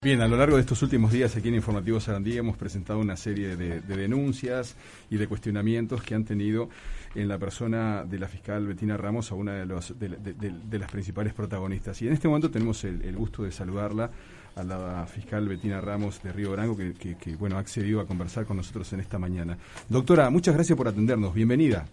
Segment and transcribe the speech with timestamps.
[0.00, 3.16] Bien, a lo largo de estos últimos días aquí en Informativo Sarandí hemos presentado una
[3.16, 4.76] serie de, denuncias
[5.10, 6.68] y de cuestionamientos que han tenido
[7.16, 11.34] en la persona de la fiscal Betina Ramos a una de, los, de, las principales
[11.34, 12.00] protagonistas.
[12.00, 14.08] Y en este momento tenemos el, gusto de saludarla
[14.54, 18.56] a la fiscal Betina Ramos de Río Branco, que, bueno, ha accedido a conversar con
[18.56, 19.58] nosotros en esta mañana.
[19.88, 21.34] Doctora, muchas gracias por atendernos.
[21.34, 21.86] Bienvenida.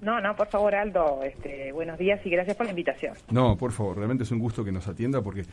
[0.00, 3.14] No, no, por favor, Aldo, este, buenos días y gracias por la invitación.
[3.30, 5.44] No, por favor, realmente es un gusto que nos atienda porque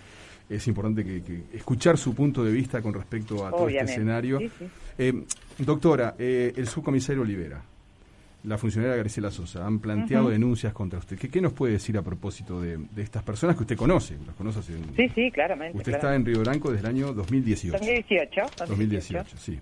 [0.49, 4.39] es importante que, escuchar su punto de vista con respecto a todo este escenario.
[4.97, 5.13] Eh,
[5.59, 7.61] doctora, eh, el subcomisario Olivera,
[8.45, 11.17] la funcionaria Graciela Sosa, han planteado denuncias contra usted.
[11.17, 14.15] ¿Qué, nos puede decir a propósito de, estas personas que usted conoce?
[14.25, 15.77] Las conoce sí, sí, claramente.
[15.77, 17.77] Usted está en Río Blanco desde el año 2018.
[17.77, 18.41] 2018.
[18.65, 19.59] 2018, sí.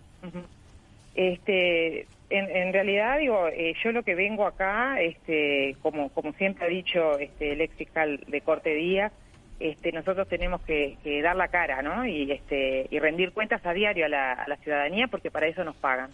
[1.15, 6.65] Este, en, en, realidad, digo, eh, yo lo que vengo acá, este, como, como siempre
[6.65, 9.13] ha dicho este, el ex fiscal de Corte Díaz,
[9.59, 12.05] este, nosotros tenemos que, dar la cara ¿no?
[12.05, 16.11] y, este, y rendir cuentas a diario a la, ciudadanía porque para eso nos pagan.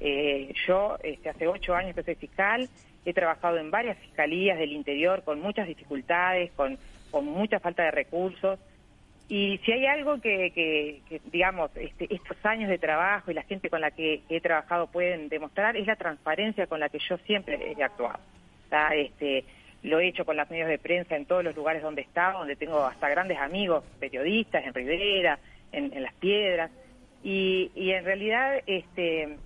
[0.00, 2.68] Eh, yo este, hace ocho años que soy fiscal,
[3.04, 6.78] he trabajado en varias fiscalías del interior con muchas dificultades, con,
[7.10, 8.58] con mucha falta de recursos.
[9.28, 13.82] Y si hay algo que, digamos, este, estos años de trabajo y la gente con
[13.82, 17.82] la que he trabajado pueden demostrar es la transparencia con la que yo siempre he
[17.82, 18.18] actuado.
[18.94, 19.44] Este,
[19.82, 22.38] lo he hecho con los medios de prensa en todos los lugares donde he estado,
[22.38, 25.38] donde tengo hasta grandes amigos periodistas, en Rivera,
[25.72, 26.70] en, Las Piedras,
[27.22, 29.36] y, en realidad este,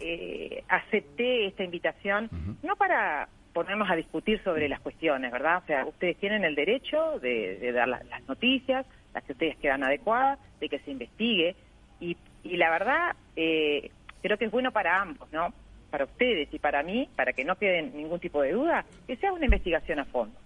[0.00, 2.28] eh, acepté esta invitación
[2.62, 5.58] no para ponernos a discutir sobre las cuestiones, ¿verdad?
[5.62, 10.38] O sea, ustedes tienen el derecho de, dar las, noticias, las que ustedes quedan adecuadas,
[10.60, 11.56] de que se investigue,
[12.00, 13.90] y, y la verdad eh,
[14.22, 15.52] creo que es bueno para ambos, ¿no?
[15.90, 19.32] para ustedes y para mí, para que no quede ningún tipo de duda, que sea
[19.32, 20.38] una investigación a fondo.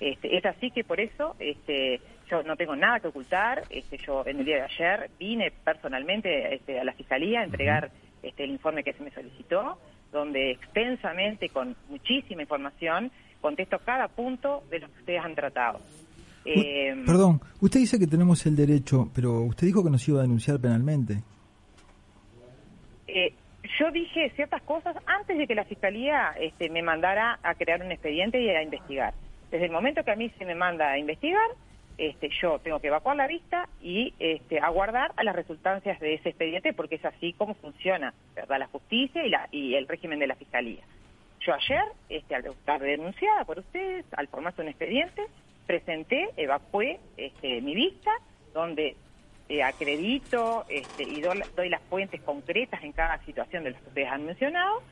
[0.00, 3.62] Este, es así que por eso este, yo no tengo nada que ocultar.
[3.70, 7.90] Este, yo en el día de ayer vine personalmente este, a la fiscalía a entregar
[8.22, 9.78] este, el informe que se me solicitó,
[10.12, 15.80] donde extensamente, con muchísima información, contesto cada punto de lo que ustedes han tratado.
[16.50, 20.22] Eh, perdón, usted dice que tenemos el derecho, pero usted dijo que nos iba a
[20.22, 21.22] denunciar penalmente.
[23.06, 23.34] Eh,
[23.78, 27.92] yo dije ciertas cosas antes de que la Fiscalía este, me mandara a crear un
[27.92, 29.12] expediente y a investigar.
[29.50, 31.50] Desde el momento que a mí se me manda a investigar,
[31.98, 36.30] este, yo tengo que evacuar la vista y este, aguardar a las resultancias de ese
[36.30, 38.60] expediente porque es así como funciona ¿verdad?
[38.60, 40.82] la justicia y, la, y el régimen de la Fiscalía.
[41.40, 45.22] Yo ayer, este, al estar denunciada por ustedes, al formarse un expediente,
[45.68, 48.10] presenté, evacué este, mi vista,
[48.54, 48.96] donde
[49.50, 54.08] eh, acredito este, y doy, las fuentes concretas en cada situación de las que ustedes
[54.10, 54.82] han mencionado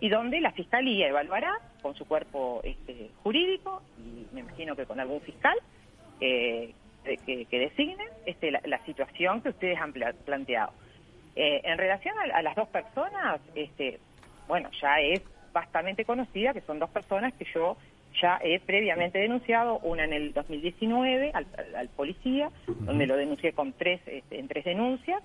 [0.00, 4.98] y donde la Fiscalía evaluará con su cuerpo este, jurídico y me imagino que con
[4.98, 5.56] algún fiscal
[6.20, 6.74] eh,
[7.04, 10.72] que, que, designe este, la, situación que ustedes han planteado.
[11.36, 14.00] Eh, en relación a, las dos personas, este,
[14.48, 17.76] bueno, ya es bastante conocida que son dos personas que yo
[18.20, 24.00] ya he previamente denunciado, una en el 2019 al, policía, donde lo denuncié con tres,
[24.06, 25.22] este, en tres denuncias,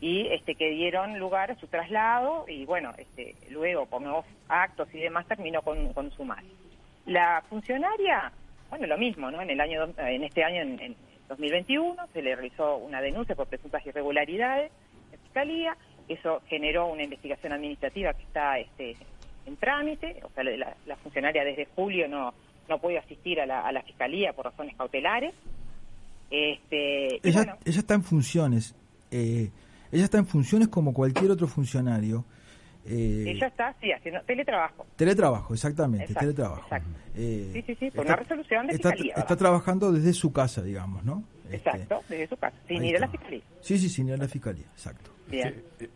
[0.00, 4.88] y este, que dieron lugar a su traslado, y bueno, este, luego con nuevos actos
[4.94, 6.44] y demás terminó con, con su mal.
[7.06, 8.32] La funcionaria,
[8.70, 9.42] bueno, lo mismo, ¿no?
[9.42, 10.96] En el año, en este año, en,
[11.28, 14.72] 2021, se le realizó una denuncia por presuntas irregularidades
[15.12, 15.76] en Fiscalía,
[16.08, 18.96] eso generó una investigación administrativa que está este,
[19.46, 22.34] en trámite, o sea, la, funcionaria desde julio no,
[22.68, 25.34] no puede asistir a la, a la fiscalía por razones cautelares.
[26.30, 28.74] Este, ella, ella está en funciones,
[29.10, 29.50] eh,
[29.90, 32.24] ella está en funciones como cualquier otro funcionario.
[32.86, 34.86] Eh, ella está, sí, haciendo teletrabajo.
[34.96, 36.68] Teletrabajo, exactamente, teletrabajo.
[37.16, 39.14] Eh, sí, sí, sí, por una resolución de está, fiscalía.
[39.16, 41.24] Está trabajando desde su casa, digamos, ¿no?
[41.56, 43.42] Exacto, este, desde su casa, sin ir a la fiscalía.
[43.60, 45.10] Sí, sí, sin ir a la fiscalía, exacto.
[45.28, 45.62] Bien.
[45.78, 45.88] Eh,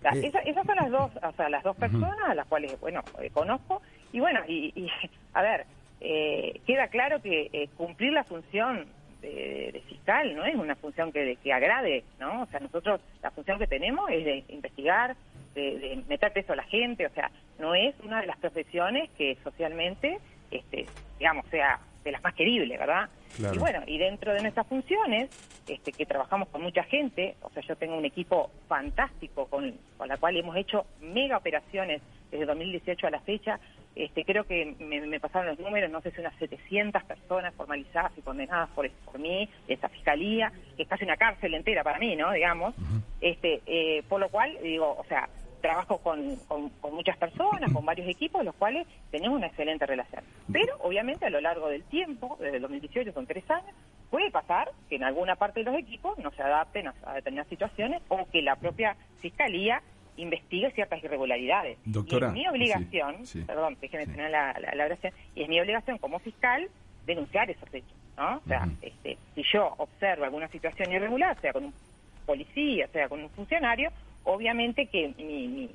[0.44, 3.82] esas son las dos, o sea, las dos personas a las cuales, bueno, eh, conozco.
[4.12, 4.88] Y bueno, y,
[5.34, 5.66] a ver,
[6.00, 8.86] eh, queda claro que cumplir la función
[9.20, 12.42] de, fiscal no es una función que, que agrade, ¿no?
[12.42, 15.16] O sea, nosotros la función que tenemos es de investigar,
[15.54, 19.08] de, de meter peso a la gente, o sea, no es una de las profesiones
[19.16, 20.18] que socialmente,
[20.50, 20.86] este,
[21.18, 23.08] digamos, sea de las más queribles, ¿verdad?
[23.38, 25.28] Y bueno, y dentro de nuestras funciones,
[25.66, 30.08] este, que trabajamos con mucha gente, o sea, yo tengo un equipo fantástico con, con
[30.08, 32.00] la cual hemos hecho mega operaciones
[32.30, 33.58] desde 2018 a la fecha,
[33.96, 38.22] este, creo que me, pasaron los números, no sé si unas 700 personas formalizadas y
[38.22, 42.32] condenadas por, por mí, esta fiscalía, que es casi una cárcel entera para mí, ¿no?
[42.32, 42.74] Digamos.
[43.20, 45.28] este, eh, por lo cual, digo, o sea,
[45.64, 50.22] trabajo con, con, muchas personas, con varios equipos, los cuales tenemos una excelente relación.
[50.52, 53.74] Pero, obviamente, a lo largo del tiempo, desde el 2018, son tres años,
[54.10, 58.02] puede pasar que en alguna parte de los equipos no se adapten a, determinadas situaciones
[58.08, 59.80] o que la propia fiscalía
[60.18, 61.78] investigue ciertas irregularidades.
[61.86, 63.16] Doctora, y es mi obligación,
[63.46, 66.68] perdón, déjeme tener la, la, oración, y es mi obligación como fiscal
[67.06, 68.36] denunciar esos hechos, ¿no?
[68.36, 71.74] O sea, este, si yo observo alguna situación irregular, sea con un
[72.26, 73.90] policía, sea con un funcionario,
[74.24, 75.70] obviamente que mi, mi,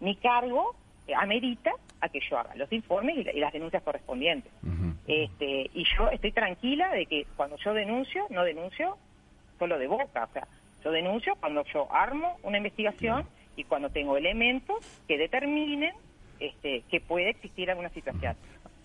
[0.00, 0.74] mi cargo
[1.16, 4.52] amerita a que yo haga los informes y, las denuncias correspondientes.
[5.06, 8.96] este, y yo estoy tranquila de que cuando yo denuncio, no denuncio
[9.58, 10.46] solo de boca, o sea,
[10.84, 13.26] yo denuncio cuando yo armo una investigación
[13.56, 14.76] y cuando tengo elementos
[15.08, 15.92] que determinen
[16.38, 18.36] este, que puede existir alguna situación.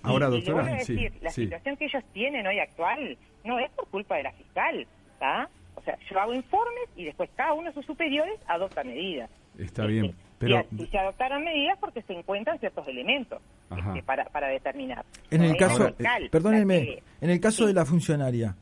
[0.01, 4.23] Ahora, doctora, decir, la situación que ellos tienen hoy actual no es por culpa de
[4.23, 5.49] la fiscal, ¿está?
[5.75, 9.29] O sea, yo hago informes y después cada uno de sus superiores adopta medidas.
[9.57, 10.05] Está bien.
[10.05, 10.65] Este, pero...
[10.77, 13.41] Y, se adoptaron medidas porque se encuentran ciertos elementos
[13.75, 15.05] este, para, para determinar.
[15.31, 15.93] En el caso,
[16.31, 18.55] perdónenme, en el caso de la funcionaria,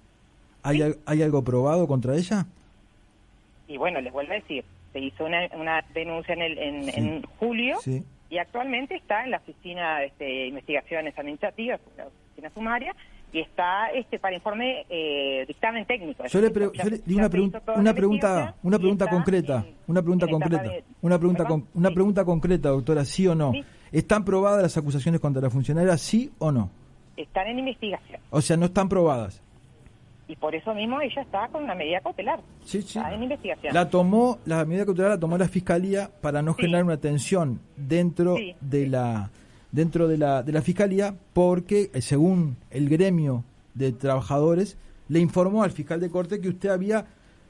[0.64, 2.46] ¿hay, ¿hay algo probado contra ella?
[3.68, 7.22] Y bueno, les vuelvo a decir, se hizo una, una denuncia en, el, en, en
[7.40, 7.78] julio
[8.30, 12.96] y actualmente está en la Oficina este, de Investigaciones Administrativas, la Oficina Sumaria,
[13.34, 16.26] y está este para informe eh, dictamen técnico.
[16.26, 16.50] Yo le,
[17.06, 21.92] di una, pregunta una pregunta, una pregunta concreta, una pregunta concreta, una pregunta con, una
[21.92, 23.54] pregunta concreta, doctora, sí o no.
[23.92, 26.70] ¿Están probadas las acusaciones contra la funcionaria, sí o no?
[27.18, 28.22] Están en investigación.
[28.30, 29.42] O sea, no están probadas.
[30.28, 32.40] Y por eso mismo ella está con una medida cautelar.
[32.64, 33.00] Sí, sí.
[33.00, 33.74] Está en investigación.
[33.74, 38.38] La tomó, la medida cautelar la tomó la fiscalía para no generar una tensión dentro
[38.62, 39.30] de la
[39.72, 44.78] dentro de la, de la Fiscalía porque, eh, según el gremio de trabajadores,
[45.08, 47.06] le informó al fiscal de corte que usted había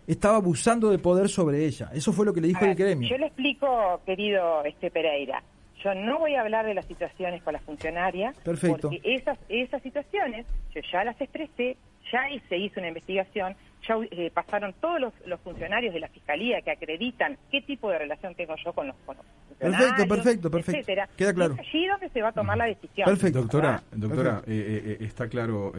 [0.08, 1.90] estaba abusando de poder sobre ella.
[1.94, 3.08] Eso fue lo que le dijo el gremio.
[3.08, 5.44] Yo le explico, querido este Pereira.
[5.84, 8.90] Yo no voy a hablar de las situaciones con la funcionaria, Perfecto.
[8.90, 10.46] porque esas, esas situaciones
[10.76, 11.78] yo ya las expresé,
[12.12, 13.56] ya se hizo una investigación,
[13.88, 18.36] ya eh, pasaron todos los, funcionarios de la Fiscalía que acreditan qué tipo de relación
[18.36, 19.18] tengo yo con los, con
[19.60, 20.92] Perfecto, perfecto, perfecto.
[21.16, 21.54] Queda claro.
[21.54, 23.06] Es allí donde se va a tomar la decisión.
[23.06, 23.42] Perfecto.
[23.42, 25.72] Doctora, doctora eh, eh, está claro.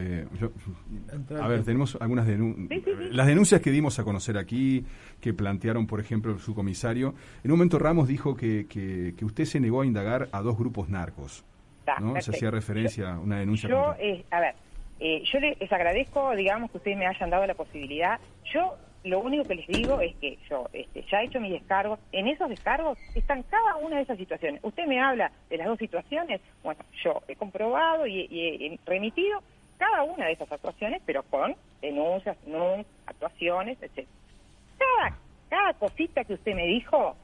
[1.40, 2.81] a ver, tenemos algunas denuncias.
[3.10, 4.84] Las denuncias que dimos a conocer aquí,
[5.20, 7.14] que plantearon, por ejemplo, su comisario.
[7.43, 10.88] En un momento Ramos dijo que, que, usted se negó a indagar a dos grupos
[10.88, 11.44] narcos.
[12.00, 12.20] ¿no?
[12.20, 13.69] Se hacía referencia a una denuncia.
[13.69, 13.94] Yo,
[14.31, 14.54] a ver,
[15.04, 18.20] eh, yo les agradezco, digamos, que ustedes me hayan dado la posibilidad.
[18.54, 21.99] Yo lo único que les digo es que yo este, ya he hecho mis descargos.
[22.12, 24.60] En esos descargos están cada una de esas situaciones.
[24.62, 26.40] Usted me habla de las dos situaciones.
[26.62, 29.43] Bueno, yo he comprobado y, he remitido
[29.76, 34.06] cada una de esas actuaciones, pero con denuncias, no actuaciones, etc.
[34.78, 35.19] Cada,
[35.49, 37.16] cada cosita que usted me dijo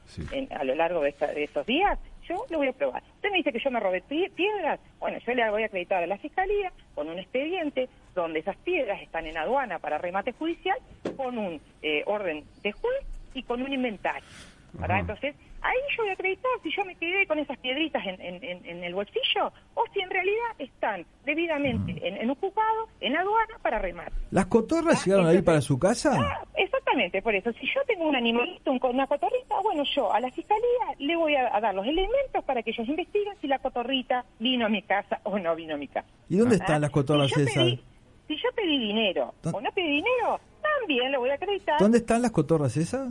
[0.49, 1.97] a lo largo de, de estos días,
[2.29, 3.03] yo lo voy a probar.
[3.15, 6.07] Usted me dice que yo me robé piedras, bueno, yo le voy a acreditar a
[6.07, 10.77] la Fiscalía con un expediente donde esas piedras están en aduana para remate judicial,
[11.17, 14.27] con un eh, orden de juez y con un inventario.
[14.73, 18.83] Entonces, ahí yo voy a acreditar si yo me quedé con esas piedritas en, en,
[18.83, 24.11] el bolsillo o si en realidad están debidamente en, en, ocupado, en aduana para remate.
[24.31, 26.11] ¿Las cotorras llegaron ahí para su casa?
[26.15, 27.51] Ah, exactamente, por eso.
[27.53, 31.59] Si yo tengo un animalito, una cotorrita, bueno, yo a la fiscalía le voy a,
[31.59, 35.37] dar los elementos para que ellos investiguen si la cotorrita vino a mi casa o
[35.37, 36.07] no vino a mi casa.
[36.29, 37.79] ¿Y dónde están las cotorras si esas?
[38.27, 41.79] si yo pedí dinero o no pedí dinero, también lo voy a acreditar.
[41.79, 43.09] ¿Dónde están las cotorras esas?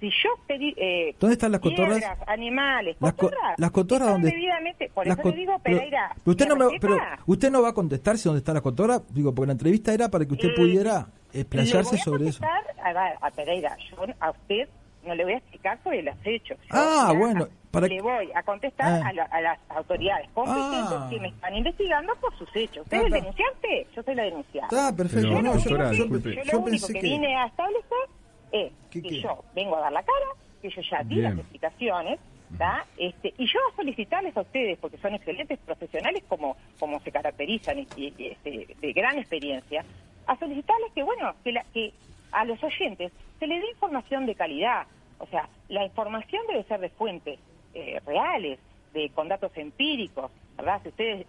[0.00, 2.02] Si yo pedí eh, ¿Dónde están las cotorras?
[2.26, 4.30] animales, las cotorras, las cotorras dónde
[4.94, 6.12] por eso le digo Pereira.
[6.24, 9.02] Pero, usted no me, pero usted no va a contestar si dónde están las cotorras,
[9.12, 12.42] digo, porque la entrevista era para que usted eh, pudiera explayarse sobre eso.
[12.44, 14.68] A, a Pereira, yo a usted
[15.04, 16.58] no le voy a explicar sobre los hechos.
[16.70, 19.26] ah, bueno, para le voy a contestar ah.
[19.30, 21.06] a, las autoridades competentes ah.
[21.10, 22.84] que me están investigando por sus hechos.
[22.84, 23.86] ¿Usted es el denunciante?
[23.94, 24.76] Yo soy la denunciante.
[24.76, 25.30] Ah, perfecto.
[25.30, 26.04] yo, no, yo, yo,
[26.52, 28.19] lo único que, que vine a establecer
[28.52, 30.26] es que yo vengo a dar la cara,
[30.62, 32.18] que yo ya di las explicaciones,
[32.96, 37.86] Este, y yo a solicitarles a ustedes, porque son excelentes profesionales como, como se caracterizan
[37.96, 39.84] y, este, de gran experiencia,
[40.26, 41.92] a solicitarles que, bueno, que, la, que
[42.32, 44.86] a los oyentes se les dé información de calidad.
[45.18, 47.38] O sea, la información debe ser de fuentes
[47.74, 48.58] eh, reales,
[48.92, 50.30] de con datos empíricos,
[50.60, 50.80] ¿verdad?
[50.82, 51.26] Si ustedes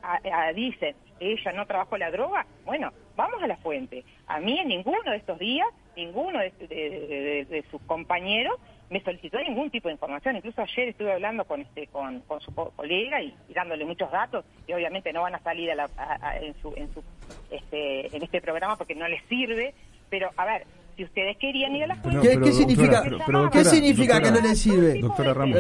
[0.56, 4.04] dicen que ella no trabajó la droga, bueno, vamos a la fuente.
[4.28, 8.56] A mí en ninguno de estos días ninguno de, sus compañeros
[8.90, 10.36] me solicitó ningún tipo de información.
[10.36, 15.14] Incluso ayer estuve hablando con este con, su colega y, dándole muchos datos que obviamente
[15.14, 17.04] no van a salir en su en su
[17.50, 19.74] este en este programa porque no les sirve.
[20.10, 22.22] Pero a ver, si ustedes querían ir a la escuela.
[22.22, 23.04] ¿Qué, significa,
[23.52, 25.00] ¿qué significa que no le sirve?
[25.00, 25.58] Doctora Ramos.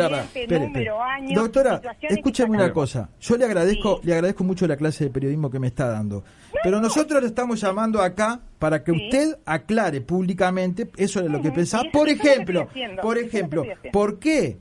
[1.34, 3.10] doctora, escúchame una cosa.
[3.20, 6.24] Yo le agradezco, le agradezco mucho la clase de periodismo que me está dando.
[6.64, 11.52] Pero nosotros le estamos llamando acá para que usted aclare públicamente, eso es lo que
[11.52, 11.84] pensaba.
[11.92, 12.68] Por ejemplo,
[13.02, 14.58] por ejemplo, ¿por qué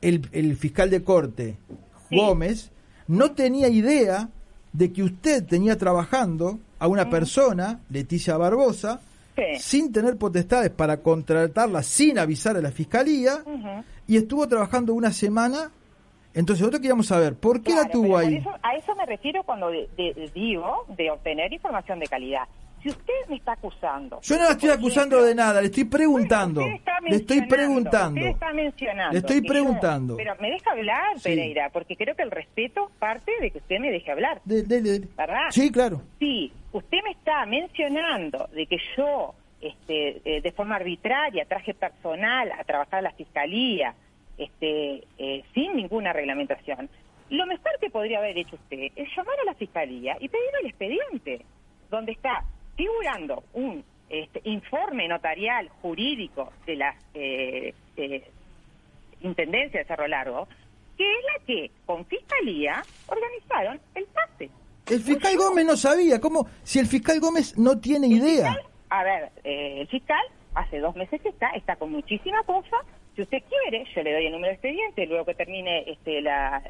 [0.00, 1.56] el, el fiscal de corte,
[2.10, 2.70] Gómez,
[3.08, 4.28] no tenía idea
[4.72, 9.00] de que usted tenía trabajando a una persona, Leticia Barbosa,
[9.58, 13.42] sin tener potestades para contratarla sin avisar a la fiscalía
[14.06, 15.70] y estuvo trabajando una semana.
[16.34, 18.44] Entonces nosotros queríamos saber, ¿por qué la tuvo ahí?
[18.62, 19.70] a eso me refiero cuando
[20.34, 22.46] digo de obtener información de calidad
[22.86, 24.20] si usted me está acusando.
[24.22, 26.62] Yo no la estoy acusando de nada, le estoy preguntando.
[26.62, 28.20] le estoy preguntando.
[28.20, 29.12] Está mencionando.
[29.12, 30.16] Le estoy preguntando.
[30.16, 33.90] pero me deja hablar, Pereira, porque creo que el respeto parte de que usted me
[33.90, 34.40] deje hablar.
[34.44, 35.50] ¿Verdad?
[35.50, 36.02] Sí, claro.
[36.20, 42.52] Sí, usted me está mencionando de que yo, este, eh, de forma arbitraria, traje personal
[42.52, 43.94] a trabajar a la fiscalía,
[44.38, 46.88] este, eh, sin ninguna reglamentación.
[47.30, 50.68] Lo mejor que podría haber hecho usted es llamar a la fiscalía y pedir el
[50.68, 51.44] expediente,
[51.90, 52.44] donde está
[52.76, 58.30] figurando un este, informe notarial jurídico de la eh, eh,
[59.22, 60.46] Intendencia de Cerro Largo,
[60.96, 64.50] que es la que con fiscalía organizaron el pase.
[64.88, 66.46] El fiscal Gómez no sabía, ¿cómo?
[66.62, 68.56] Si el fiscal Gómez no tiene idea.
[68.90, 70.22] a ver, eh, el fiscal
[70.54, 72.76] hace dos meses que está, está con muchísima cosa.
[73.16, 76.62] Si usted quiere, yo le doy el número de expediente, luego que termine este, la,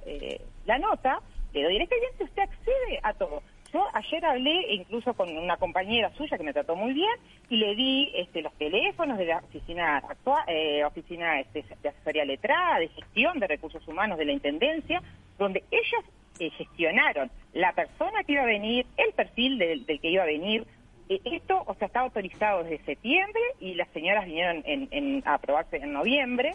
[0.64, 1.20] la nota,
[1.52, 3.42] le doy el expediente, usted accede a todo.
[3.76, 7.14] Yo ayer hablé incluso con una compañera suya que me trató muy bien
[7.50, 12.24] y le di este, los teléfonos de la oficina actual, eh, oficina este, de asesoría
[12.24, 15.02] letrada, de gestión de recursos humanos de la intendencia,
[15.38, 20.22] donde ellos eh, gestionaron la persona que iba a venir, el perfil del, que iba
[20.22, 20.66] a venir.
[21.10, 25.76] Eh, esto, o sea, estaba autorizado desde septiembre y las señoras vinieron en, a aprobarse
[25.76, 26.52] en noviembre.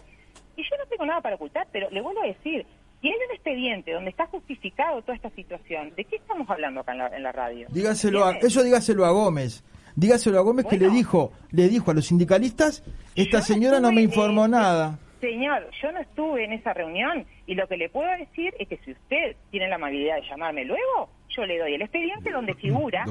[0.55, 2.65] Y yo no tengo nada para ocultar, pero le vuelvo a decir,
[3.01, 6.91] si hay un expediente donde está justificado toda esta situación, ¿de qué estamos hablando acá
[6.91, 7.67] en la, radio?
[7.71, 9.63] Dígaselo a, eso dígaselo a Gómez.
[9.95, 12.83] Dígaselo a Gómez que le dijo, le dijo a los sindicalistas,
[13.15, 14.99] esta señora no me informó nada.
[15.19, 18.77] Señor, yo no estuve en esa reunión y lo que le puedo decir es que
[18.77, 23.05] si usted tiene la amabilidad de llamarme luego, yo le doy el expediente donde figura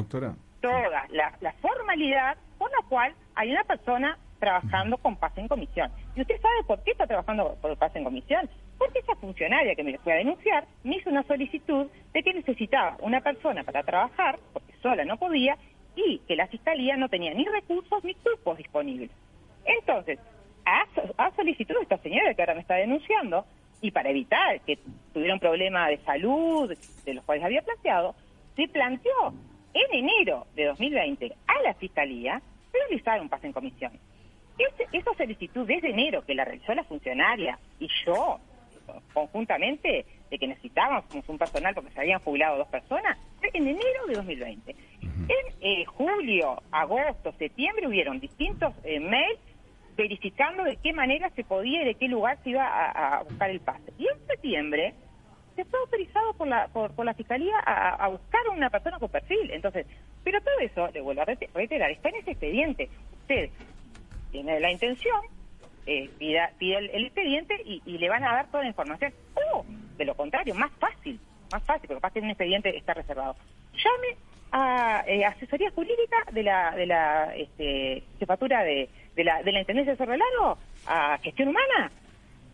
[0.60, 5.92] toda la, la formalidad por la cual hay una persona trabajando con paz en comisión.
[6.16, 8.48] ¿Y usted sabe por qué está trabajando por paz en comisión?
[8.78, 12.96] Porque esa funcionaria que me fue a denunciar me hizo una solicitud de que necesitaba
[13.00, 15.56] una persona para trabajar, porque sola no podía,
[15.94, 19.10] y que la fiscalía no tenía ni recursos ni cupos disponibles.
[19.64, 20.18] Entonces,
[20.64, 23.44] a, solicitud de esta señora que ahora me está denunciando,
[23.82, 24.78] y para evitar que
[25.12, 28.14] tuviera un problema de salud de los cuales había planteado,
[28.56, 29.34] se planteó
[29.72, 32.42] en enero de 2020 a la fiscalía
[32.72, 33.92] realizar un pase en comisión
[34.92, 38.38] esa solicitud desde enero que la realizó la funcionaria y yo,
[39.12, 44.06] conjuntamente, de que necesitábamos un personal porque se habían jubilado dos personas, fue en enero
[44.06, 44.70] de 2020.
[45.00, 49.40] En eh, julio, agosto, septiembre hubieron distintos eh, mails
[49.96, 53.60] verificando de qué manera se podía y de qué lugar se iba a, buscar el
[53.60, 53.92] pase.
[53.98, 54.94] Y en septiembre
[55.56, 59.50] se fue autorizado por la, por, la Fiscalía a, buscar a una persona con perfil.
[59.50, 59.86] Entonces,
[60.24, 62.88] pero todo eso, le vuelvo a reiterar, está en ese expediente.
[63.22, 63.50] Usted
[64.30, 65.20] tiene la intención,
[65.86, 69.12] eh, pida, pide el, expediente y, le van a dar toda la información.
[69.34, 69.64] O,
[69.96, 71.18] de lo contrario, más fácil,
[71.52, 73.36] más fácil, porque capaz que un expediente está reservado.
[73.72, 74.16] Llame
[74.52, 79.60] a eh, asesoría jurídica de la de la este, jefatura de, de, la, de la
[79.60, 81.90] Intendencia de Cerro Largo, a gestión humana,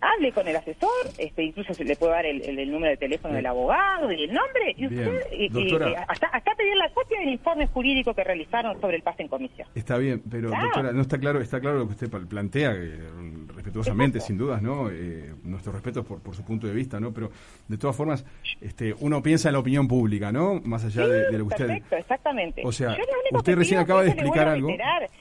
[0.00, 3.46] hable con el asesor, este, incluso se le puede dar el, número de teléfono del
[3.46, 8.24] abogado y el nombre, y usted, hasta, hasta, pedir la copia del informe jurídico que
[8.24, 9.68] realizaron sobre el pase en comisión.
[9.74, 12.74] Está bien, pero doctora, no está claro, está claro lo que usted plantea,
[13.54, 14.90] respetuosamente, sin dudas, ¿no?
[14.90, 17.12] Eh, nuestro respeto por, por su punto de vista, ¿no?
[17.12, 17.30] Pero
[17.68, 18.24] de todas formas,
[18.60, 20.60] este, uno piensa en la opinión pública, ¿no?
[20.64, 21.66] Más allá de, lo que usted...
[21.66, 22.62] Perfecto, exactamente.
[22.64, 22.96] O sea,
[23.32, 24.68] usted recién acaba de explicar algo.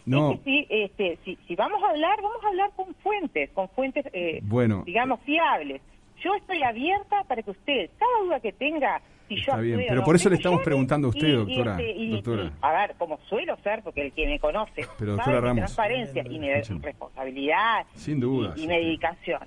[0.06, 0.40] No.
[0.44, 4.06] si, este, si, si, vamos a hablar, vamos a hablar con fuentes, con fuentes...
[4.14, 5.82] Eh, bueno, digamos, fiables.
[6.24, 10.16] Yo estoy abierta para que usted, cada duda que tenga, si yo bien, pero por
[10.16, 11.78] eso le estamos preguntando a usted, doctora.
[11.78, 12.52] doctora.
[12.62, 16.40] a ver, como suelo ser, porque el que me conoce pero, sabe mi transparencia y
[16.40, 19.42] mi responsabilidad Sin duda, y, mi dedicación,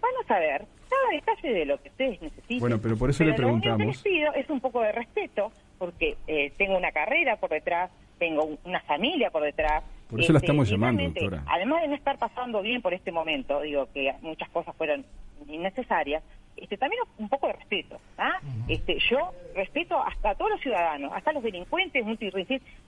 [0.00, 2.60] van a saber cada detalle de lo que ustedes necesiten.
[2.60, 3.78] Bueno, pero por eso le preguntamos.
[3.78, 7.50] Lo que les pido es un poco de respeto, porque eh, tengo una carrera por
[7.50, 11.42] detrás, tengo una familia por detrás, por eso la este, estamos llamando, doctora.
[11.46, 15.06] Además de no estar pasando bien por este momento, digo que muchas cosas fueron
[15.48, 16.22] innecesarias,
[16.54, 17.98] este, también un poco de respeto.
[18.18, 18.38] ¿ah?
[18.68, 22.04] este, yo respeto hasta a todos los ciudadanos, hasta los delincuentes,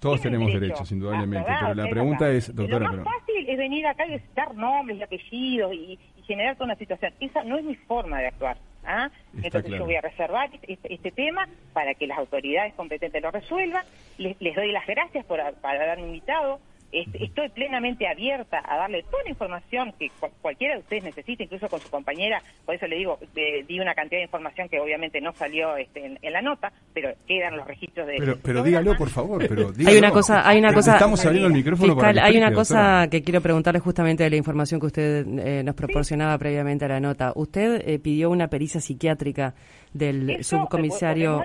[0.01, 2.91] Todos tenemos derechos, indudablemente, pero la pregunta es, doctora...
[2.91, 6.77] Lo más fácil es venir acá y dar nombres y apellidos y, generar toda una
[6.77, 7.13] situación.
[7.21, 8.57] Esa no es mi forma de actuar.
[8.87, 9.11] ¿ah?
[9.43, 13.31] Entonces yo voy a reservar este, este, este, tema para que las autoridades competentes lo
[13.31, 13.85] resuelvan.
[14.17, 16.61] Les, les doy las gracias por, por haberme invitado
[16.95, 20.11] estoy plenamente abierta a darle toda la información que
[20.41, 24.21] cualquiera de ustedes necesite, incluso con su compañera, por eso le digo, di una cantidad
[24.21, 28.17] de información que obviamente no salió este, en, la nota, pero quedan los registros de...
[28.19, 30.95] Pero, pero dígalo, por favor, pero Hay una cosa, hay una cosa...
[30.95, 34.87] Estamos abriendo el micrófono Hay una cosa que quiero preguntarle justamente de la información que
[34.87, 37.33] usted eh, nos proporcionaba previamente a la nota.
[37.35, 39.55] Usted eh, pidió una pericia psiquiátrica
[39.93, 41.43] del subcomisario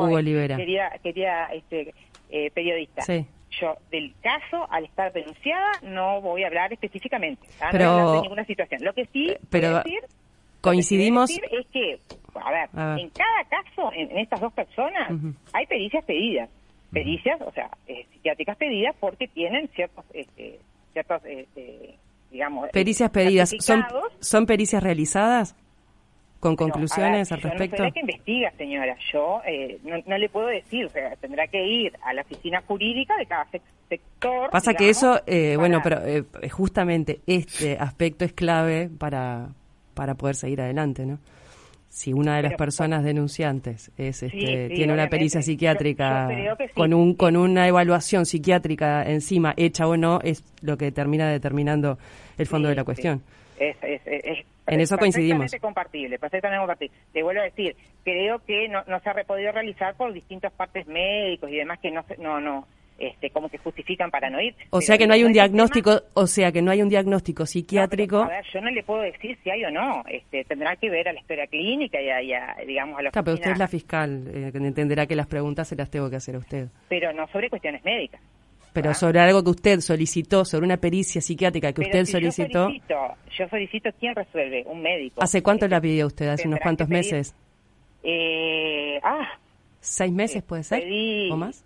[0.00, 0.56] Hugo Olivera.
[0.56, 1.94] Quería, quería este,
[2.30, 3.02] eh, periodista.
[3.02, 3.26] Sí
[3.60, 7.46] yo del caso, al estar denunciada, no voy a hablar específicamente.
[7.70, 8.82] Pero, no de ninguna situación.
[8.84, 10.00] Lo que sí pero decir,
[10.60, 11.30] coincidimos.
[11.30, 11.98] es que,
[12.34, 12.68] a ver,
[12.98, 15.10] en cada caso, en, estas dos personas,
[15.52, 16.48] hay pericias pedidas.
[16.90, 20.60] Pericias, o sea, eh, psiquiátricas pedidas porque tienen ciertos, este,
[20.92, 21.96] ciertos, este,
[22.30, 22.70] digamos.
[22.70, 23.52] Pericias pedidas.
[23.58, 23.84] ¿Son,
[24.20, 25.56] ¿Son pericias realizadas?
[26.44, 27.82] Con conclusiones al respecto?
[27.82, 28.94] No que investiga, señora.
[29.10, 33.16] Yo eh, no, le puedo decir, o sea, tendrá que ir a la oficina jurídica
[33.16, 33.46] de cada
[33.88, 34.50] sector.
[34.50, 39.54] Pasa que eso, eh, bueno, pero eh, justamente este aspecto es clave para,
[39.94, 41.18] para poder seguir adelante, ¿no?
[41.88, 46.28] Si una de las personas denunciantes es, este, tiene una pericia psiquiátrica
[46.74, 51.96] con un con una evaluación psiquiátrica encima hecha o no es lo que termina determinando
[52.36, 53.22] el fondo de la cuestión.
[53.58, 55.54] Es, es, es, en eso coincidimos.
[55.60, 56.96] Compartible, perfectamente compartible.
[57.12, 60.86] Te vuelvo a decir, creo que no, no se ha podido realizar por distintos partes
[60.86, 62.66] médicos y demás que no, no, no,
[62.98, 64.54] este, como que justifican para no ir.
[64.70, 68.18] O sea que no hay un diagnóstico, o sea que no hay un diagnóstico psiquiátrico.
[68.18, 70.02] a ver, yo no le puedo decir si hay o no.
[70.08, 73.12] Este, tendrá que ver a la historia clínica y a, digamos a los.
[73.12, 76.16] Claro, pero usted es la fiscal, eh, entenderá que las preguntas se las tengo que
[76.16, 76.68] hacer a usted.
[76.88, 78.20] Pero no sobre cuestiones médicas
[78.74, 82.68] pero sobre algo que usted solicitó, sobre una pericia psiquiátrica que usted solicitó.
[83.38, 84.64] Yo solicito, ¿quién resuelve?
[84.66, 85.22] Un médico.
[85.22, 86.28] ¿Hace cuánto la pidió usted?
[86.28, 87.34] ¿Hace unos cuantos meses?
[88.02, 89.28] Eh, ah.
[89.80, 90.84] ¿Seis meses puede ser?
[91.30, 91.64] ¿O más?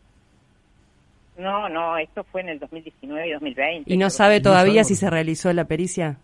[1.38, 3.92] No, no, esto fue en el 2019 y 2020.
[3.92, 6.18] ¿Y no sabe todavía si se realizó la pericia?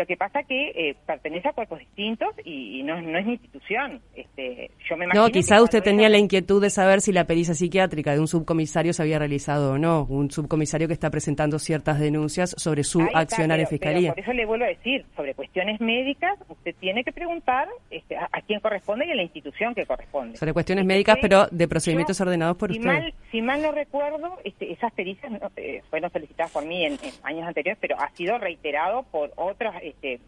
[0.00, 4.00] Lo que pasa que eh, pertenece a cuerpos distintos y, no, no, es mi institución.
[4.14, 8.14] Este, yo me no, quizá usted tenía la inquietud de saber si la pericia psiquiátrica
[8.14, 10.06] de un subcomisario se había realizado o no.
[10.08, 14.14] Un subcomisario que está presentando ciertas denuncias sobre su accionar en fiscalía.
[14.14, 18.28] por eso le vuelvo a decir, sobre cuestiones médicas, usted tiene que preguntar este, a,
[18.46, 20.38] quién corresponde y a la institución que corresponde.
[20.38, 22.90] Sobre cuestiones médicas, pero de procedimientos ordenados por si usted.
[22.90, 27.12] Mal, si mal no recuerdo, este, esas pericias eh, fueron solicitadas por mí en, en
[27.22, 30.20] años anteriores, pero ha sido reiterado por otras este,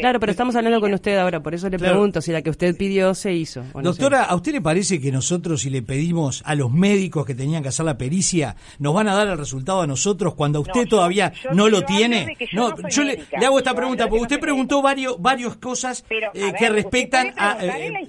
[0.00, 2.76] Claro, pero estamos hablando con usted ahora, por eso le pregunto si la que usted
[2.76, 3.64] pidió se hizo.
[3.80, 7.62] Doctora, ¿a usted le parece que nosotros si le pedimos a los médicos que tenían
[7.62, 11.32] que hacer la pericia, nos van a dar el resultado a nosotros cuando usted todavía
[11.52, 12.36] no lo tiene?
[12.52, 17.32] No, yo le, hago esta pregunta, porque usted preguntó varios, varias cosas eh, que respectan
[17.36, 17.58] a...
[17.64, 18.08] Eh,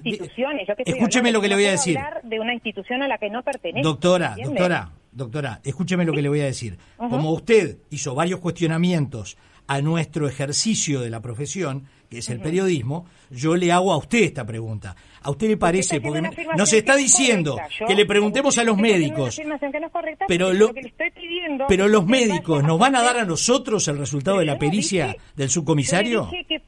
[0.84, 1.98] escúcheme lo que le voy a decir.
[2.24, 3.82] de una institución a la que no pertenece.
[3.82, 6.76] Doctora, doctora, doctora, escúcheme lo que le voy a decir.
[6.96, 9.36] Como usted hizo varios cuestionamientos
[9.68, 14.20] a nuestro ejercicio de la profesión, que es el periodismo, yo le hago a usted
[14.20, 14.96] esta pregunta.
[15.20, 16.00] ¿A usted le parece?
[16.00, 16.22] Porque
[16.56, 19.38] nos está diciendo que le preguntemos a los médicos.
[20.26, 20.50] pero,
[21.68, 25.50] pero los médicos, ¿nos van a dar a nosotros el resultado de la pericia del
[25.50, 26.30] subcomisario?
[26.32, 26.67] Yo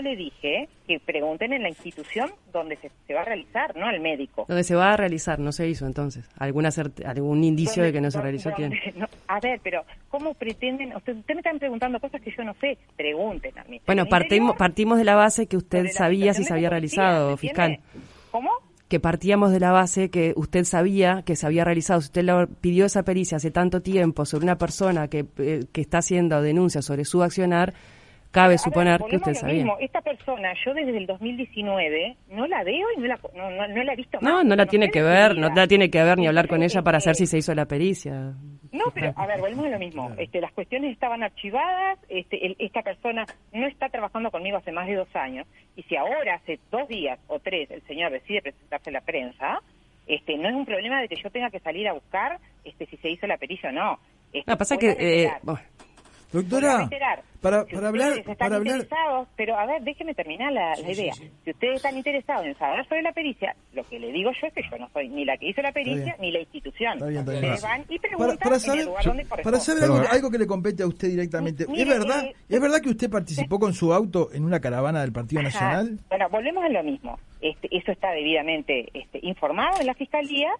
[0.00, 4.44] le, dije que, pregunten en la institución donde se, va a realizar, no al médico.
[4.48, 6.28] Donde se va a realizar, no se hizo entonces.
[6.38, 6.70] ¿Alguna
[7.04, 8.50] ¿Algún indicio de que no se realizó?
[8.52, 8.80] tiene?
[9.28, 10.94] a ver, pero ¿cómo pretenden?
[10.96, 12.78] Usted, me están preguntando cosas que yo no sé.
[12.96, 13.80] Pregunten a mí.
[13.86, 17.80] Bueno, partimos, partimos de la base que usted sabía si se había realizado, fiscal.
[18.30, 18.50] ¿Cómo?
[18.88, 22.00] Que partíamos de la base que usted sabía que se había realizado.
[22.00, 25.80] Si usted le pidió esa pericia hace tanto tiempo sobre una persona que, eh, que
[25.80, 27.72] está haciendo denuncias sobre su accionar,
[28.32, 29.64] cabe suponer que usted sabía.
[29.78, 33.92] Esta persona, yo desde el 2019 no la veo y no la, no, no, la
[33.92, 34.32] he visto más.
[34.32, 36.82] No, no la tiene que ver, no la tiene que ver ni hablar con ella
[36.82, 38.34] para saber si se hizo la pericia.
[38.72, 40.10] No, pero a ver, volvemos a lo mismo.
[40.16, 44.94] Este, las cuestiones estaban archivadas, este, esta persona no está trabajando conmigo hace más de
[44.94, 48.94] dos años, y si ahora, hace dos días o tres, el señor decide presentarse a
[48.94, 49.60] la prensa,
[50.06, 52.96] este, no es un problema de que yo tenga que salir a buscar este, si
[52.96, 53.98] se hizo la pericia o no.
[54.32, 54.96] Este, no, pasa que...
[54.98, 55.30] Eh,
[56.32, 56.88] Doctora,
[57.42, 58.76] para, para hablar, están para hablar...
[58.76, 61.12] interesados, pero a ver, déjeme terminar la, idea.
[61.12, 64.54] Si ustedes están interesados en saber sobre la pericia, lo que le digo yo es
[64.54, 67.02] que yo no soy ni la que hizo la pericia ni la institución.
[67.02, 68.88] Ustedes van y preguntan para, saber,
[69.42, 71.64] para saber algo, que le compete a usted directamente.
[71.64, 75.12] ¿Es verdad eh, es verdad que usted participó con su auto en una caravana del
[75.12, 75.98] Partido Nacional?
[76.08, 77.18] Bueno, volvemos a lo mismo.
[77.40, 80.50] Este, eso está debidamente este, informado en la Fiscalía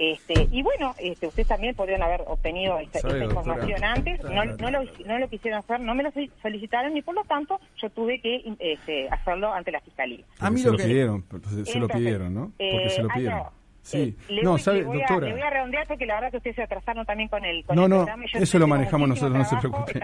[0.00, 4.84] este, y bueno, este, ustedes también podrían haber obtenido esta, información antes, no, no, lo,
[5.04, 6.10] no lo quisieron hacer, no me lo
[6.40, 10.24] solicitaron y por lo tanto yo tuve que este, hacerlo ante la fiscalía.
[10.38, 11.22] A mí lo, pidieron,
[11.66, 12.52] se lo pidieron, ¿no?
[12.56, 13.59] Porque se lo eh, pidieron.
[13.90, 15.26] Sí, eh, no, sabe, doctora.
[15.26, 17.76] le voy a redondear porque la verdad que ustedes se atrasaron también con el, con
[17.76, 20.00] no, no, eso lo manejamos nosotros, no se preocupe.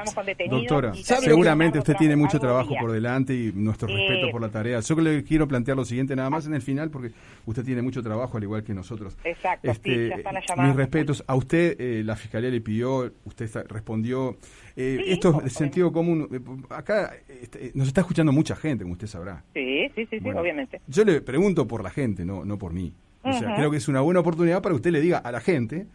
[0.50, 4.80] Doctora, seguramente usted tiene mucho trabajo por delante y nuestro respeto por la tarea.
[4.80, 7.12] Yo le quiero plantear lo siguiente nada más en el final porque
[7.44, 9.16] usted tiene mucho trabajo al igual que nosotros.
[9.24, 10.12] Exacto, este,
[10.58, 11.24] Mis respetos.
[11.26, 14.36] A usted eh, la Fiscalía le pidió, usted respondió.
[14.76, 16.28] Eh, esto es sentido común.
[16.32, 19.44] Eh, acá este, nos está escuchando mucha gente, como usted sabrá.
[19.54, 20.80] Sí, sí, sí, obviamente.
[20.86, 22.92] Yo le pregunto por la gente, no, no por mí.
[23.26, 25.40] O sea, creo que es una buena oportunidad para que usted le diga a la
[25.40, 25.86] gente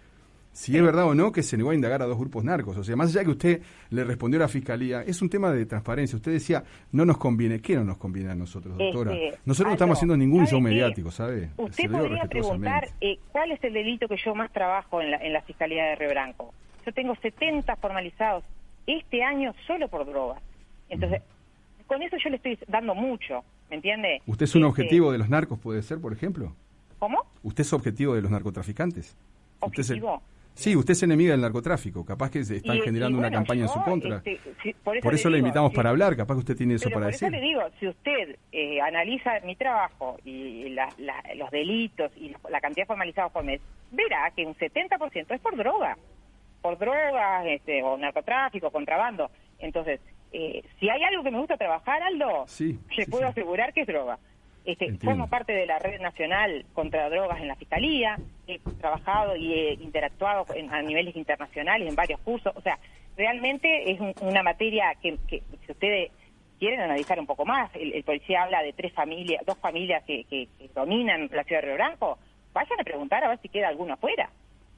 [0.52, 2.78] si es verdad o no que se negó a indagar a dos grupos narcos.
[2.78, 5.66] O sea, más allá que usted le respondió a la fiscalía, es un tema de
[5.66, 6.18] transparencia.
[6.18, 7.62] Usted decía, no nos conviene.
[7.62, 9.14] ¿Qué no nos conviene a nosotros, doctora?
[9.14, 11.50] Este, nosotros no estamos haciendo ningún show mediático, ¿sabe?
[11.58, 15.34] Usted podría preguntar eh, cuál es el delito que yo más trabajo en la, en
[15.34, 16.54] la fiscalía de Río Branco.
[16.86, 18.44] Yo tengo 70 formalizados
[18.88, 20.42] este año solo por drogas.
[20.90, 21.22] Entonces,
[21.88, 24.22] con eso yo le estoy dando mucho, ¿me entiende?
[24.26, 26.56] ¿Usted es un este, objetivo de los narcos, puede ser, por ejemplo?
[27.02, 27.26] ¿Cómo?
[27.42, 29.18] ¿Usted es objetivo de los narcotraficantes?
[29.60, 30.22] ¿Objetivo?
[30.54, 32.06] Sí, usted es enemiga del narcotráfico.
[32.06, 34.22] Capaz que se están generando una campaña en su contra.
[34.24, 36.16] Este, por eso, le invitamos para hablar.
[36.16, 37.28] Capaz que usted tiene eso para decir.
[37.28, 40.76] Por eso le digo, si usted eh, analiza mi trabajo y
[41.34, 45.98] los delitos y la cantidad formalizada por mes, verá que un 70% es por droga.
[46.62, 49.32] Por drogas este, o narcotráfico, contrabando.
[49.58, 50.00] Entonces,
[50.34, 53.88] eh, si hay algo que me gusta trabajar, Aldo, sí, le puedo asegurar que es
[53.88, 54.20] droga.
[54.64, 58.16] Este, formo parte de la red nacional contra drogas en la fiscalía,
[58.48, 62.78] he trabajado y he interactuado a niveles internacionales en varios cursos, o sea,
[63.18, 66.12] realmente es una materia que, si ustedes
[66.60, 71.28] quieren analizar un poco más, el, policía habla de tres familias, dos familias que, dominan
[71.32, 72.20] la ciudad de Río Branco,
[72.54, 74.30] vayan a preguntar a ver si queda alguno afuera.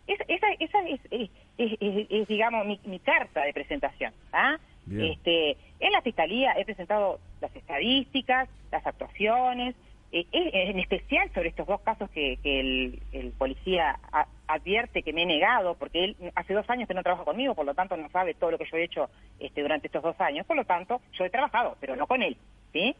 [0.07, 4.13] esa, esa es, digamos, mi, carta de presentación.
[4.31, 4.57] ¿ah?
[4.91, 9.75] Este, en la Fiscalía he presentado las estadísticas, las actuaciones,
[10.11, 13.99] eh, en especial sobre estos dos casos que, el, policía
[14.47, 17.65] advierte que me he negado, porque él hace dos años que no trabaja conmigo, por
[17.65, 20.45] lo tanto no sabe todo lo que yo he hecho este, durante estos dos años,
[20.45, 22.37] por lo tanto yo he trabajado, pero no con él.
[22.73, 22.95] ¿sí?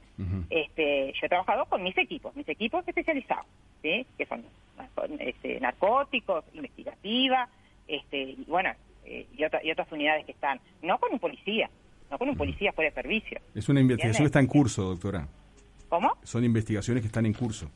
[0.50, 3.48] este, yo he trabajado con mis equipos, mis equipos especializados,
[3.82, 4.06] ¿sí?
[4.18, 4.46] que son
[5.20, 7.50] este, narcóticos, investigativa,
[7.88, 8.72] este, y bueno,
[9.06, 11.70] eh, y, y otras unidades que están, no con un policía,
[12.12, 13.40] no con un policía fuera de servicio.
[13.56, 15.28] Es una investigación que está en curso, doctora.
[15.90, 16.12] ¿Cómo?
[16.24, 17.70] Son investigaciones que están en curso.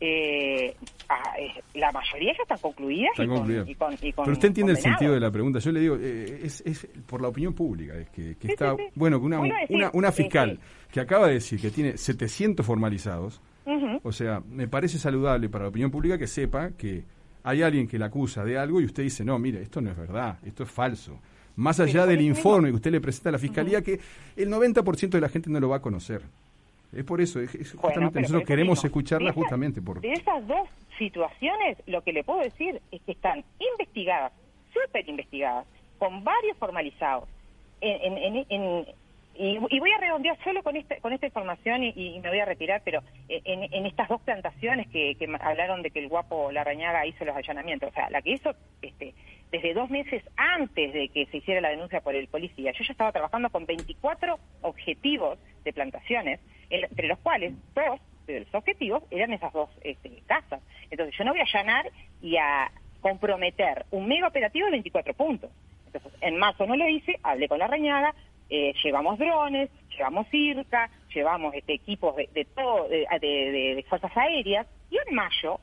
[0.00, 0.76] Eh,
[1.08, 1.32] ah,
[1.74, 3.10] la mayoría ya están concluidas.
[3.18, 5.58] y, con, Pero usted entiende el sentido de la pregunta.
[5.58, 7.94] Yo le digo, eh, es, es, por la opinión pública.
[7.96, 10.58] Es que, está, bueno, que una, una, una, fiscal
[10.92, 13.40] que acaba de decir que tiene 700 formalizados,
[14.02, 17.04] o sea, me parece saludable para la opinión pública que sepa que
[17.44, 19.96] hay alguien que la acusa de algo y usted dice, no, mire, esto no es
[19.96, 21.18] verdad, esto es falso.
[21.56, 23.98] Más allá del informe que usted le presenta a la Fiscalía, que
[24.36, 26.22] el 90% de la gente no lo va a conocer.
[26.92, 30.00] Es por eso, es, justamente nosotros queremos escucharla justamente por...
[30.00, 33.44] De esas dos situaciones, lo que le puedo decir es que están
[33.76, 34.32] investigadas,
[34.72, 35.66] súper investigadas,
[35.98, 37.28] con varios formalizados,
[37.80, 38.86] en,
[39.38, 42.82] y, voy a redondear solo con esta, con esta información y, me voy a retirar,
[42.84, 47.90] pero en, estas dos plantaciones que, hablaron de que el guapo Larrañaga hizo los allanamientos,
[47.90, 49.14] o sea, la que hizo este,
[49.52, 52.92] desde dos meses antes de que se hiciera la denuncia por el policía, yo ya
[52.92, 59.32] estaba trabajando con 24 objetivos de plantaciones, entre los cuales dos de los objetivos eran
[59.32, 60.60] esas dos este, casas.
[60.90, 62.70] Entonces yo no voy a allanar y a
[63.00, 65.50] comprometer un mega operativo de 24 puntos.
[65.86, 68.14] Entonces, en marzo no lo hice, hablé con la Rañaga,
[68.50, 74.96] eh, llevamos drones, llevamos circa, llevamos este, equipos de, de todo, de, fuerzas aéreas, y
[74.96, 75.58] en mayo,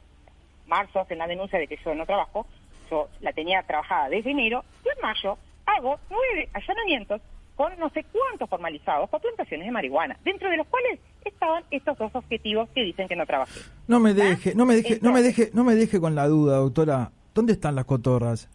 [0.67, 2.45] marzo hacen la denuncia de que yo no trabajo,
[2.89, 7.21] yo la tenía trabajada desde enero, y en mayo hago nueve allanamientos
[7.55, 11.97] con no sé cuántos formalizados por plantaciones de marihuana, dentro de los cuales estaban estos
[11.97, 13.61] dos objetivos que dicen que no trabajé.
[13.87, 16.57] No me deje, no me deje, no me deje, no me deje con la duda,
[16.57, 17.11] doctora.
[17.33, 18.49] ¿Dónde están las cotorras?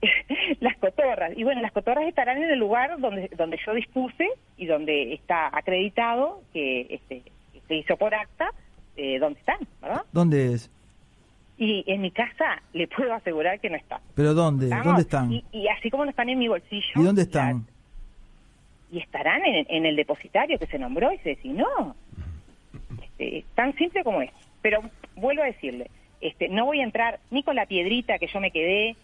[0.60, 1.32] las cotorras.
[1.36, 5.48] Y bueno, las cotorras estarán en el lugar donde, donde yo dispuse y donde está
[5.56, 7.22] acreditado que este,
[7.66, 8.50] se hizo por acta,
[8.96, 10.02] eh, donde están, ¿verdad?
[10.12, 10.70] ¿Dónde es?
[11.56, 14.00] Y en mi casa le puedo asegurar que no está.
[14.14, 14.68] ¿Pero dónde?
[14.68, 15.32] ¿Dónde están?
[15.32, 16.92] Y, así como no están en mi bolsillo.
[16.96, 17.66] ¿Y dónde están?
[18.90, 21.94] y estarán en, el depositario que se nombró y se designó.
[23.02, 24.30] Este, tan simple como es.
[24.62, 24.80] Pero
[25.14, 28.50] vuelvo a decirle, este, no voy a entrar ni con la piedrita que yo me
[28.50, 28.96] quedé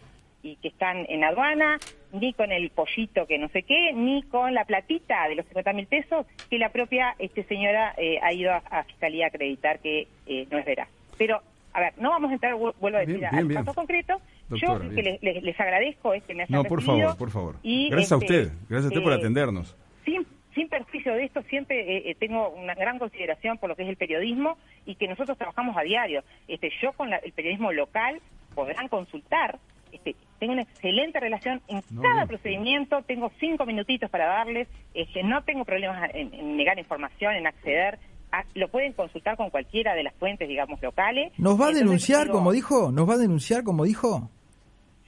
[0.44, 1.80] y que están en aduana,
[2.12, 5.72] ni con el pollito que no sé qué, ni con la platita de los 50
[5.72, 10.06] mil pesos que la propia este, señora eh, ha ido a, Fiscalía a acreditar que
[10.26, 10.88] eh, no es veraz.
[11.16, 11.40] Pero,
[11.72, 14.20] a ver, no vamos a entrar, vuelvo a decir, al caso concreto.
[14.50, 17.56] yo que les, agradezco este me hayan No, por favor, por favor.
[17.62, 19.74] Y, gracias a este, usted, gracias a usted por eh, atendernos.
[20.04, 23.96] Sin, sin perjuicio de esto, siempre tengo una gran consideración por lo que es el
[23.96, 26.22] periodismo y que nosotros trabajamos a diario.
[26.48, 28.20] Este, yo con el periodismo local
[28.54, 29.58] podrán consultar
[29.94, 35.42] este, tengo una excelente relación en cada procedimiento, tengo cinco minutitos para darles, este, no
[35.42, 37.98] tengo problemas en, negar información, en acceder,
[38.54, 41.32] lo pueden consultar con cualquiera de las fuentes, digamos, locales.
[41.38, 42.92] ¿Nos va a denunciar, como dijo?
[42.92, 44.28] ¿Nos va a denunciar, como dijo?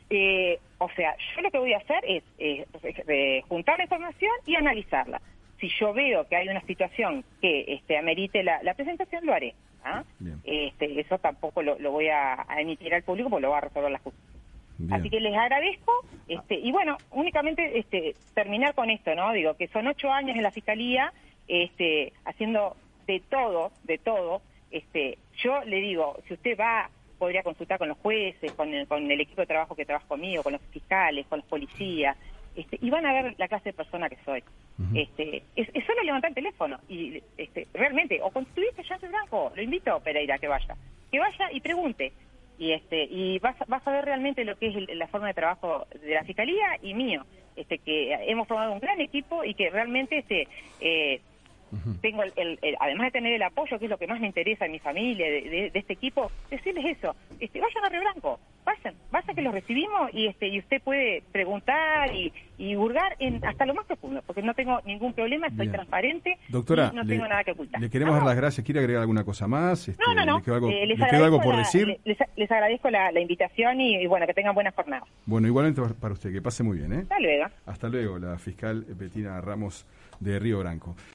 [0.09, 4.55] Eh, o sea, yo lo que voy a hacer es eh, juntar la información y
[4.55, 5.21] analizarla.
[5.61, 9.55] Si yo veo que hay una situación que este, amerite la, presentación, lo haré.
[9.85, 10.03] ¿ah?
[10.45, 13.91] Este, eso tampoco lo, voy a, a, emitir al público porque lo va a resolver
[13.91, 14.36] la justicia.
[14.91, 15.93] Así que les agradezco
[16.29, 19.33] este, y bueno, únicamente este, terminar con esto, ¿no?
[19.33, 21.13] Digo, que son ocho años en la Fiscalía
[21.49, 24.43] este, haciendo de todo, de todo.
[24.71, 29.11] Este, yo le digo, si usted va, podría consultar con los jueces, con el, con
[29.11, 32.17] el equipo de trabajo que trabaja conmigo, con los fiscales, con los policías,
[32.57, 34.43] este, y van a ver la clase de persona que soy.
[34.95, 39.63] este, es, solo levantar el teléfono y este, realmente, o constituirse ya en blanco, lo
[39.63, 40.75] invito a Pereira que vaya,
[41.11, 42.13] que vaya y pregunte,
[42.59, 45.87] y este y vas, vas a ver realmente lo que es la forma de trabajo
[46.01, 50.19] de la fiscalía y mío este que hemos formado un gran equipo y que realmente
[50.19, 50.49] este
[50.81, 51.21] eh,
[52.01, 54.73] tengo el, además de tener el apoyo que es lo que más me interesa en
[54.73, 57.15] mi familia de, este equipo decirles eso.
[57.41, 61.23] Este vayan a Río Blanco vayan vayan que los recibimos y este y usted puede
[61.31, 65.69] preguntar y, y hurgar en hasta lo más profundo porque no tengo ningún problema estoy
[65.69, 67.81] transparente doctora y no tengo nada que ocultar.
[67.81, 68.65] le queremos dar las gracias.
[68.65, 70.55] Quiere agregar alguna cosa más no no no.
[70.55, 74.73] algo, eh, les, algo por decir les, agradezco la, invitación y, bueno que tengan buena
[74.73, 75.05] jornada.
[75.27, 77.01] Bueno igualmente para usted que pase muy bien ¿eh?
[77.03, 77.45] hasta luego.
[77.67, 79.87] Hasta luego la fiscal Betina Ramos
[80.21, 80.97] de Río Branco